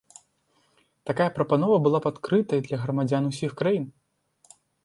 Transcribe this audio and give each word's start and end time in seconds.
Такая 1.09 1.27
прапанова 1.35 1.77
была 1.85 2.01
б 2.05 2.13
адкрытай 2.13 2.65
для 2.69 2.81
грамадзян 2.87 3.23
усіх 3.33 3.51
краін. 3.61 3.85